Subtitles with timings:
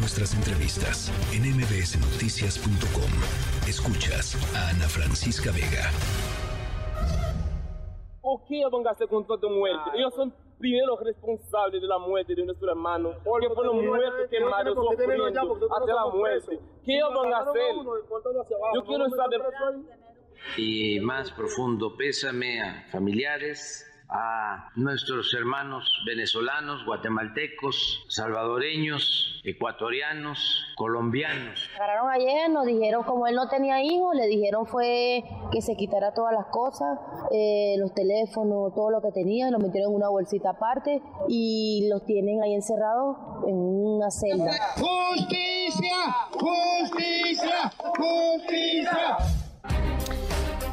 [0.00, 3.12] nuestras entrevistas en mbsnoticias.com.
[3.68, 5.92] Escuchas a Ana Francisca Vega.
[8.22, 9.90] ¿Por qué van a hacer con toda muerte?
[9.94, 15.68] Ellos son primeros responsables de la muerte de nuestro hermano, que fueron muertos, quemados, sufriendo
[15.70, 16.58] hasta la muerte.
[16.84, 17.74] ¿Qué van a hacer?
[18.74, 19.42] Yo quiero saber.
[20.56, 31.68] Y más profundo pésame a familiares, a nuestros hermanos venezolanos, guatemaltecos, salvadoreños, ecuatorianos, colombianos.
[31.76, 36.12] Agarraron ayer, nos dijeron como él no tenía hijos, le dijeron fue que se quitara
[36.12, 36.98] todas las cosas,
[37.30, 42.04] eh, los teléfonos, todo lo que tenía, lo metieron en una bolsita aparte y los
[42.04, 43.16] tienen ahí encerrados
[43.46, 44.50] en una celda.
[44.74, 45.49] Justicia,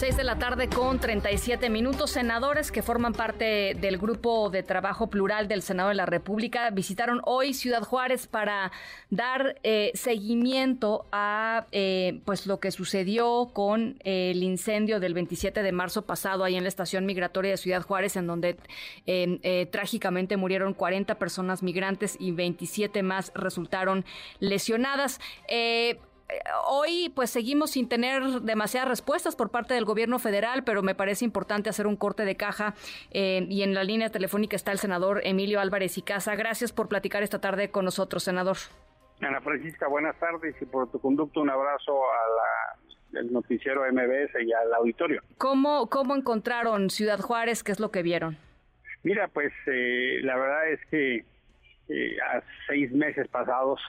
[0.00, 2.12] 6 de la tarde con 37 minutos.
[2.12, 7.20] Senadores que forman parte del grupo de trabajo plural del Senado de la República visitaron
[7.26, 8.72] hoy Ciudad Juárez para
[9.10, 15.62] dar eh, seguimiento a eh, pues lo que sucedió con eh, el incendio del 27
[15.62, 18.56] de marzo pasado ahí en la estación migratoria de Ciudad Juárez, en donde
[19.70, 24.06] trágicamente murieron 40 personas migrantes y 27 más resultaron
[24.38, 25.20] lesionadas
[26.66, 31.24] hoy pues seguimos sin tener demasiadas respuestas por parte del gobierno federal, pero me parece
[31.24, 32.74] importante hacer un corte de caja
[33.10, 36.34] eh, y en la línea telefónica está el senador Emilio Álvarez y Casa.
[36.34, 38.56] Gracias por platicar esta tarde con nosotros, senador.
[39.20, 41.92] Ana Francisca, buenas tardes y por tu conducto un abrazo
[43.14, 45.22] al noticiero MBS y al auditorio.
[45.36, 47.62] ¿Cómo, ¿Cómo encontraron Ciudad Juárez?
[47.62, 48.38] ¿Qué es lo que vieron?
[49.02, 51.24] Mira, pues eh, la verdad es que
[51.88, 53.80] eh, a seis meses pasados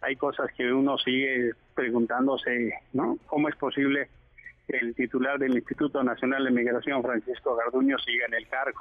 [0.00, 3.16] hay cosas que uno sigue preguntándose, ¿no?
[3.26, 4.10] ¿Cómo es posible
[4.68, 8.80] que el titular del Instituto Nacional de Migración, Francisco Garduño, siga en el cargo?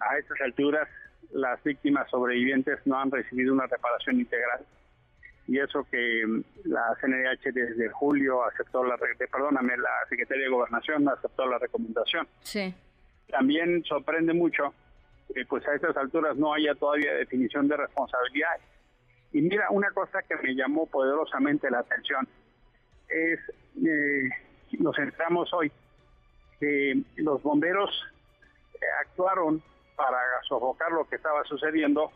[0.00, 0.86] A estas alturas,
[1.32, 4.60] las víctimas sobrevivientes no han recibido una reparación integral.
[5.46, 11.08] Y eso que mm, la CNDH desde julio aceptó la, perdóname, la Secretaría de Gobernación
[11.08, 12.28] aceptó la recomendación.
[12.42, 12.74] Sí.
[13.30, 14.74] También sorprende mucho
[15.34, 18.60] que pues a estas alturas no haya todavía definición de responsabilidades
[19.32, 22.26] y mira, una cosa que me llamó poderosamente la atención
[23.08, 23.38] es,
[23.84, 24.28] eh,
[24.78, 25.70] nos centramos hoy,
[26.58, 27.90] que los bomberos
[28.74, 29.62] eh, actuaron
[29.96, 30.18] para
[30.48, 32.10] sofocar lo que estaba sucediendo,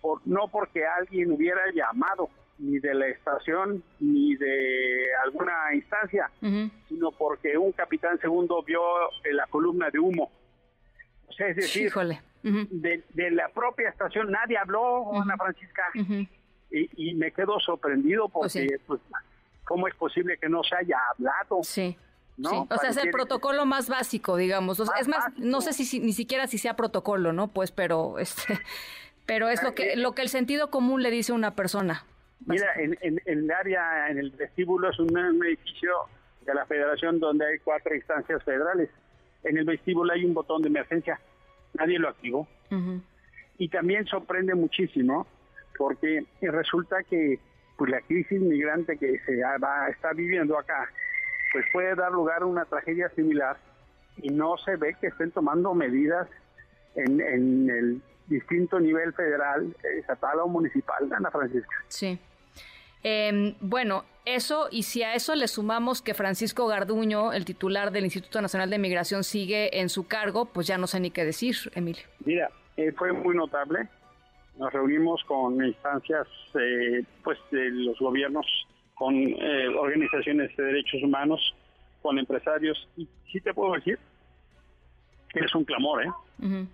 [0.00, 2.28] por, no porque alguien hubiera llamado,
[2.58, 6.30] ni de la estación, ni de alguna instancia,
[6.88, 8.82] sino porque un capitán segundo vio
[9.32, 10.30] la columna de humo.
[11.26, 11.90] O sea, es decir,
[12.42, 15.84] de, la propia estación nadie habló, Ana Francisca
[16.70, 19.00] y, me quedo sorprendido pues porque, pues,
[19.64, 21.62] ¿cómo es posible que no se haya hablado?
[21.62, 21.96] Sí.
[22.36, 22.66] ¿no?
[22.70, 24.80] O sea, es el protocolo más básico, digamos.
[24.80, 27.48] es más, no sé si, ni siquiera si sea protocolo, ¿no?
[27.48, 28.58] Pues, pero este,
[29.26, 32.04] pero es lo que lo que el sentido común le dice a una persona.
[32.46, 35.14] Mira, en, en, el área, en el vestíbulo es un,
[35.44, 35.90] edificio
[36.46, 38.88] de la Federación donde hay cuatro instancias federales.
[39.44, 41.20] En el vestíbulo hay un botón de emergencia,
[41.74, 42.48] nadie lo activó.
[43.58, 45.26] Y también sorprende muchísimo
[45.80, 47.38] porque resulta que
[47.78, 50.86] pues la crisis migrante que se va, está viviendo acá
[51.54, 53.56] pues puede dar lugar a una tragedia similar
[54.18, 56.28] y no se ve que estén tomando medidas
[56.96, 61.74] en, el distinto nivel federal, estatal o municipal, Ana Francisca.
[61.88, 62.18] Sí.
[63.02, 68.04] Em, bueno, eso, y si a eso le sumamos que Francisco Garduño, el titular del
[68.04, 71.56] Instituto Nacional de Migración, sigue en su cargo, pues ya no sé ni qué decir,
[71.74, 72.04] Emilio.
[72.26, 73.88] Mira, eh, fue muy notable
[74.60, 78.46] nos reunimos con instancias eh, pues de los gobiernos,
[78.94, 81.40] con eh, organizaciones de derechos humanos,
[82.02, 83.98] con empresarios, y sí te puedo decir
[85.30, 86.10] que es un clamor, ¿eh?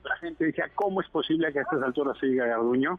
[0.02, 2.98] La gente decía, ¿cómo es posible que a estas alturas se diga Garduño?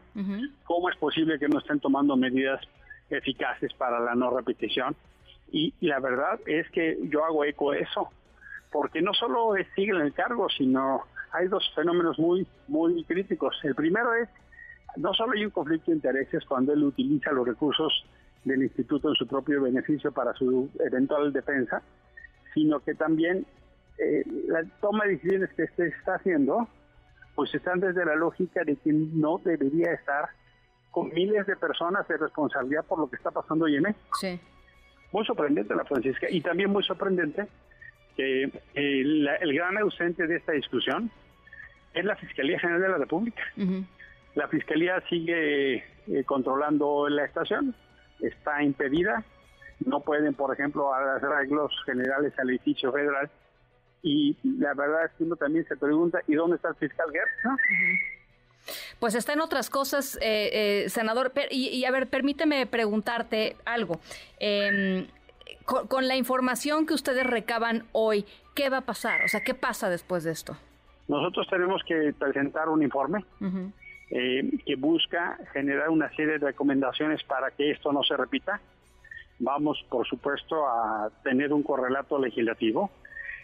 [0.64, 2.60] ¿Cómo es posible que no estén tomando medidas
[3.10, 4.94] eficaces para la no repetición?
[5.50, 8.08] Y, la verdad es que yo hago eco de eso,
[8.70, 13.58] porque no solo sigue en el cargo, sino hay dos fenómenos muy, muy críticos.
[13.64, 14.28] El primero es
[14.96, 18.04] no solo hay un conflicto de intereses cuando él utiliza los recursos
[18.44, 21.82] del instituto en su propio beneficio para su eventual defensa,
[22.54, 23.46] sino que también
[23.98, 26.68] eh, la toma de decisiones que se está haciendo,
[27.34, 30.30] pues están desde la lógica de que no debería estar
[30.90, 34.16] con miles de personas de responsabilidad por lo que está pasando hoy en México.
[34.20, 34.40] Sí.
[35.12, 37.46] Muy sorprendente la Francisca y también muy sorprendente
[38.16, 41.10] que el, gran ausente de esta discusión
[41.94, 43.42] es la Fiscalía General de la República.
[44.34, 47.74] La Fiscalía sigue eh, controlando la estación,
[48.20, 49.24] está impedida,
[49.84, 53.30] no pueden, por ejemplo, hacer arreglos generales al edificio federal.
[54.02, 57.60] Y la verdad es que uno también se pregunta, ¿y dónde está el fiscal Gertz?
[58.98, 61.32] Pues está en otras cosas, eh, eh, senador.
[61.50, 64.00] Y, a ver, permíteme preguntarte algo.
[64.38, 65.06] Em,
[65.64, 69.24] con, la información que ustedes recaban hoy, ¿qué va a pasar?
[69.24, 70.56] O sea, ¿qué pasa después de esto?
[71.06, 73.24] Nosotros tenemos que presentar un informe
[74.10, 78.60] eh, que busca generar una serie de recomendaciones para que esto no se repita.
[79.38, 82.90] Vamos, por supuesto, a tener un correlato legislativo.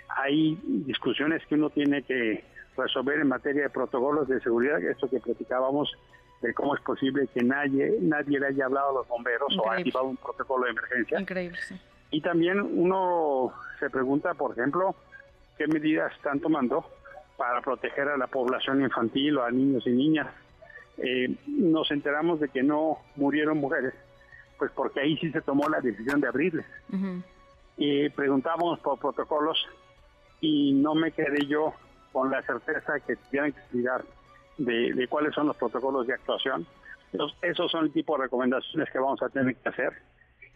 [0.09, 2.45] Hay discusiones que uno tiene que
[2.77, 5.93] resolver en materia de protocolos de seguridad, esto que platicábamos
[6.41, 9.77] de cómo es posible que nadie nadie le haya hablado a los bomberos o ha
[9.77, 11.21] activado un protocolo de emergencia.
[11.21, 11.75] Increíble, sí.
[12.11, 14.95] Y también uno se pregunta, por ejemplo,
[15.57, 16.85] qué medidas están tomando
[17.37, 20.29] para proteger a la población infantil o a niños y niñas.
[20.99, 23.95] Eh, nos enteramos de que no murieron mujeres,
[24.59, 26.67] pues porque ahí sí se tomó la decisión de abrirles.
[27.77, 29.59] Y preguntamos por protocolos
[30.41, 31.75] y no me quedé yo
[32.13, 34.05] con la certeza que tienen que explicar
[34.59, 36.67] de, cuáles son los protocolos de actuación.
[37.43, 39.93] esos son el tipo de recomendaciones que vamos a tener que hacer.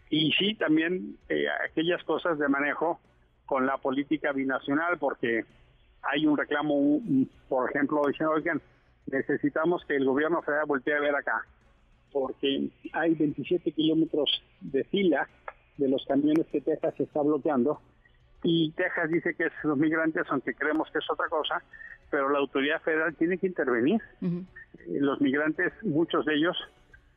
[0.09, 2.99] Y sí, también eh, aquellas cosas de manejo
[3.45, 5.43] con la política binacional, porque
[6.01, 6.99] hay un reclamo,
[7.47, 8.61] por ejemplo, diciendo, oigan,
[9.11, 11.45] necesitamos que el gobierno federal voltee a ver acá,
[12.11, 15.27] porque hay 27 kilómetros de fila
[15.77, 17.79] de los camiones que Texas está bloqueando
[18.43, 21.61] y Texas dice que es los migrantes, aunque creemos que es otra cosa,
[22.09, 24.01] pero la autoridad federal tiene que intervenir.
[24.21, 26.57] Eh, los migrantes, muchos de ellos,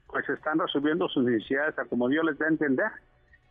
[0.08, 2.90] pues están resolviendo sus necesidades a como Dios les da a entender.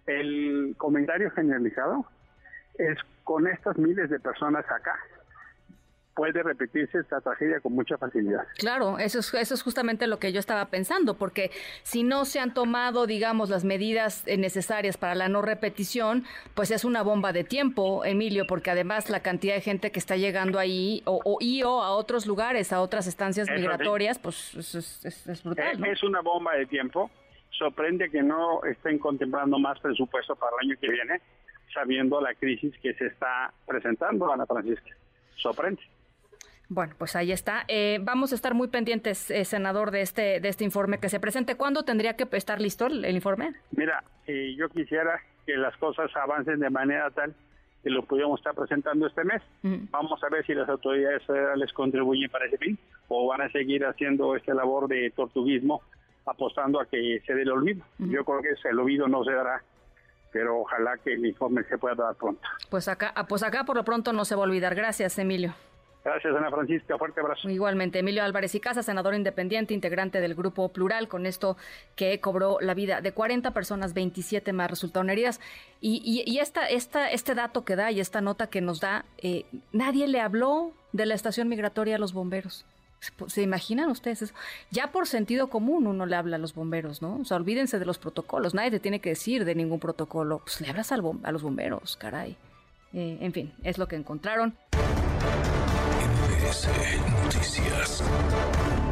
[0.05, 2.05] El comentario generalizado
[2.77, 4.97] es con estas miles de personas acá,
[6.15, 8.45] puede repetirse esta tragedia con mucha facilidad.
[8.57, 11.51] Claro, eso es, eso es justamente lo que yo estaba pensando, porque
[11.83, 16.85] si no se han tomado, digamos, las medidas necesarias para la no repetición, pues es
[16.85, 21.01] una bomba de tiempo, Emilio, porque además la cantidad de gente que está llegando ahí
[21.05, 25.85] o, o y o a otros lugares, a otras estancias migratorias, pues es, brutal.
[25.85, 27.09] Es una bomba de tiempo.
[27.51, 31.21] Sorprende que no estén contemplando más presupuesto para el año que viene,
[31.73, 34.95] sabiendo la crisis que se está presentando, Ana Francisca.
[35.35, 35.81] Sorprende.
[36.73, 37.65] Bueno, pues ahí está.
[37.67, 41.19] Eh, vamos a estar muy pendientes, eh, senador, de este de este informe que se
[41.19, 41.57] presente.
[41.57, 43.51] ¿Cuándo tendría que estar listo el, informe?
[43.71, 47.35] Mira, eh, yo quisiera que las cosas avancen de manera tal
[47.83, 49.41] que lo pudiéramos estar presentando este mes.
[49.91, 52.79] Vamos a ver si las autoridades federales contribuyen para ese fin
[53.09, 55.81] o van a seguir haciendo esta labor de tortuguismo
[56.25, 57.83] apostando a que se dé el olvido.
[57.99, 59.61] Yo creo que el olvido no se dará
[60.31, 62.41] pero ojalá que el informe se pueda dar pronto.
[62.69, 64.75] Pues acá, pues acá por lo pronto no se va a olvidar.
[64.75, 65.53] Gracias, Emilio.
[66.03, 66.97] Gracias, Ana Francisca.
[66.97, 67.49] Fuerte abrazo.
[67.49, 71.57] Igualmente, Emilio Álvarez y Casa, senador independiente, integrante del Grupo Plural, con esto
[71.95, 75.39] que cobró la vida de 40 personas, 27 más resultaron heridas.
[75.79, 79.45] Y, y, esta, esta, este dato que da y esta nota que nos da, eh,
[79.71, 82.65] nadie le habló de la estación migratoria a los bomberos.
[83.27, 84.33] ¿Se imaginan ustedes eso?
[84.69, 87.17] Ya por sentido común uno le habla a los bomberos, ¿no?
[87.17, 88.53] O sea, olvídense de los protocolos.
[88.53, 90.39] Nadie te tiene que decir de ningún protocolo.
[90.39, 92.37] Pues le hablas al a los bomberos, caray.
[92.93, 94.55] Eh, en fin, es lo que encontraron.
[96.41, 96.67] MBS
[97.23, 98.90] Noticias.